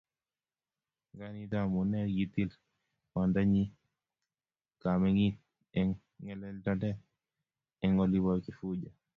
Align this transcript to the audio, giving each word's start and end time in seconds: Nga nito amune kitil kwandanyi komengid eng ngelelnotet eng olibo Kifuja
Nga 1.13 1.27
nito 1.33 1.55
amune 1.63 1.99
kitil 2.15 2.49
kwandanyi 3.11 3.63
komengid 4.81 5.35
eng 5.79 5.91
ngelelnotet 6.23 6.97
eng 7.83 7.93
olibo 8.03 8.31
Kifuja 8.43 8.89